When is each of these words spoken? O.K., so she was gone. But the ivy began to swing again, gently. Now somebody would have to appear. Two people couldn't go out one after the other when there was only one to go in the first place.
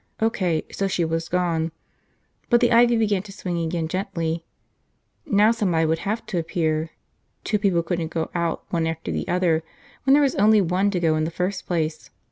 O.K., 0.19 0.63
so 0.71 0.87
she 0.87 1.05
was 1.05 1.29
gone. 1.29 1.71
But 2.49 2.59
the 2.59 2.71
ivy 2.71 2.97
began 2.97 3.21
to 3.21 3.31
swing 3.31 3.59
again, 3.59 3.87
gently. 3.87 4.47
Now 5.27 5.51
somebody 5.51 5.85
would 5.85 5.99
have 5.99 6.25
to 6.25 6.39
appear. 6.39 6.89
Two 7.43 7.59
people 7.59 7.83
couldn't 7.83 8.07
go 8.07 8.31
out 8.33 8.63
one 8.71 8.87
after 8.87 9.11
the 9.11 9.27
other 9.27 9.61
when 10.05 10.15
there 10.15 10.23
was 10.23 10.33
only 10.33 10.59
one 10.59 10.89
to 10.89 10.99
go 10.99 11.15
in 11.17 11.23
the 11.25 11.29
first 11.29 11.67
place. 11.67 12.09